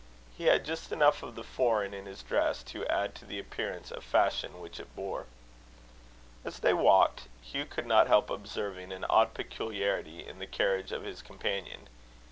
He 0.35 0.45
had 0.45 0.65
just 0.65 0.91
enough 0.91 1.21
of 1.21 1.35
the 1.35 1.43
foreign 1.43 1.93
in 1.93 2.07
his 2.07 2.23
dress 2.23 2.63
to 2.63 2.87
add 2.87 3.13
to 3.13 3.23
the 3.23 3.37
appearance 3.37 3.91
of 3.91 4.03
fashion 4.03 4.59
which 4.59 4.79
it 4.79 4.95
bore. 4.95 5.27
As 6.43 6.57
they 6.61 6.73
walked, 6.73 7.27
Hugh 7.43 7.65
could 7.67 7.85
not 7.85 8.07
help 8.07 8.31
observing 8.31 8.91
an 8.91 9.03
odd 9.11 9.35
peculiarity 9.35 10.25
in 10.25 10.39
the 10.39 10.47
carriage 10.47 10.91
of 10.91 11.03
his 11.03 11.21
companion. 11.21 11.87